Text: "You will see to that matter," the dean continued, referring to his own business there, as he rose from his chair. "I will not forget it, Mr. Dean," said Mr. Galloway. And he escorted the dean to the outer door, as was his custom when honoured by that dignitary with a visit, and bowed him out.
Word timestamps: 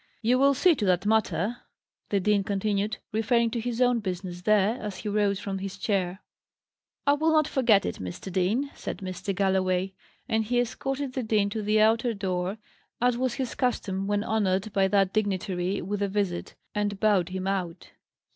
"You 0.23 0.39
will 0.39 0.55
see 0.55 0.73
to 0.73 0.85
that 0.85 1.05
matter," 1.05 1.57
the 2.09 2.19
dean 2.19 2.43
continued, 2.43 2.97
referring 3.11 3.51
to 3.51 3.59
his 3.59 3.79
own 3.83 3.99
business 3.99 4.41
there, 4.41 4.81
as 4.81 4.97
he 4.97 5.09
rose 5.09 5.39
from 5.39 5.59
his 5.59 5.77
chair. 5.77 6.23
"I 7.05 7.13
will 7.13 7.31
not 7.31 7.47
forget 7.47 7.85
it, 7.85 7.97
Mr. 7.99 8.33
Dean," 8.33 8.71
said 8.73 8.97
Mr. 8.97 9.35
Galloway. 9.35 9.93
And 10.27 10.43
he 10.43 10.59
escorted 10.59 11.13
the 11.13 11.21
dean 11.21 11.51
to 11.51 11.61
the 11.61 11.79
outer 11.79 12.15
door, 12.15 12.57
as 12.99 13.15
was 13.15 13.35
his 13.35 13.53
custom 13.53 14.07
when 14.07 14.23
honoured 14.23 14.73
by 14.73 14.87
that 14.87 15.13
dignitary 15.13 15.83
with 15.83 16.01
a 16.01 16.07
visit, 16.09 16.55
and 16.73 16.99
bowed 16.99 17.29
him 17.29 17.45
out. 17.45 17.91